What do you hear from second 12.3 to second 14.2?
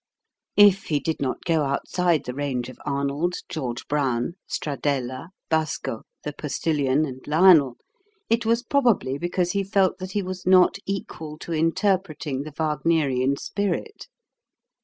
the Wagnerian spirit.